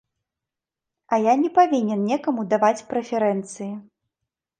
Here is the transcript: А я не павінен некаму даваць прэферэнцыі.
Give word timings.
А 1.17 1.19
я 1.23 1.33
не 1.41 1.51
павінен 1.57 2.01
некаму 2.13 2.45
даваць 2.55 2.85
прэферэнцыі. 2.95 3.69